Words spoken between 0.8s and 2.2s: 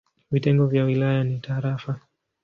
wilaya ni tarafa.